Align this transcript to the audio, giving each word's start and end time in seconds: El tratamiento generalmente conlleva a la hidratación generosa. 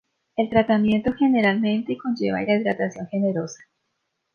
El 0.35 0.49
tratamiento 0.49 1.13
generalmente 1.13 1.95
conlleva 1.95 2.39
a 2.39 2.43
la 2.43 2.55
hidratación 2.55 3.05
generosa. 3.09 3.59